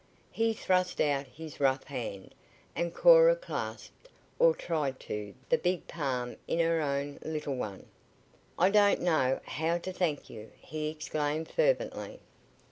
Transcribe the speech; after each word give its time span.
He 0.31 0.53
thrust 0.55 0.99
out 0.99 1.27
his 1.27 1.59
rough 1.59 1.83
hand, 1.83 2.33
and 2.75 2.91
Cora 2.91 3.35
clasped 3.35 4.09
or 4.39 4.55
tried 4.55 4.99
to 5.01 5.35
the 5.49 5.59
big 5.59 5.85
palm 5.87 6.37
in 6.47 6.57
her 6.57 6.81
own 6.81 7.19
little 7.21 7.55
one. 7.55 7.85
"I 8.57 8.65
I 8.65 8.69
don't 8.71 9.01
know 9.01 9.39
how 9.45 9.77
to 9.77 9.93
thank 9.93 10.27
you!" 10.27 10.53
he 10.59 10.89
exclaimed 10.89 11.49
fervently. 11.51 12.19